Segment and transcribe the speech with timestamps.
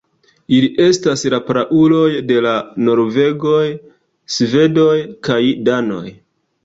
[0.59, 2.53] Ili estas la prauloj de la
[2.87, 3.61] norvegoj,
[4.37, 4.97] svedoj
[5.29, 5.39] kaj
[5.69, 6.05] danoj.